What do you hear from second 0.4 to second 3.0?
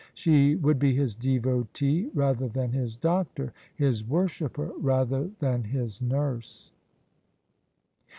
would be his devotee rather than his